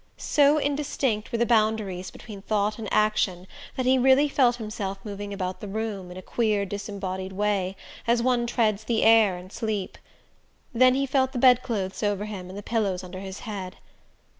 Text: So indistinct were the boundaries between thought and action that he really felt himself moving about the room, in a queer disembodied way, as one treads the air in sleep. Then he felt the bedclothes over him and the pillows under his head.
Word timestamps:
So 0.17 0.57
indistinct 0.57 1.31
were 1.31 1.37
the 1.37 1.45
boundaries 1.45 2.09
between 2.09 2.41
thought 2.41 2.79
and 2.79 2.91
action 2.91 3.45
that 3.77 3.85
he 3.85 3.99
really 3.99 4.27
felt 4.27 4.55
himself 4.55 4.97
moving 5.03 5.31
about 5.31 5.59
the 5.59 5.67
room, 5.67 6.09
in 6.09 6.17
a 6.17 6.23
queer 6.23 6.65
disembodied 6.65 7.33
way, 7.33 7.75
as 8.07 8.19
one 8.23 8.47
treads 8.47 8.83
the 8.85 9.03
air 9.03 9.37
in 9.37 9.51
sleep. 9.51 9.99
Then 10.73 10.95
he 10.95 11.05
felt 11.05 11.33
the 11.33 11.37
bedclothes 11.37 12.01
over 12.01 12.25
him 12.25 12.49
and 12.49 12.57
the 12.57 12.63
pillows 12.63 13.03
under 13.03 13.19
his 13.19 13.41
head. 13.41 13.75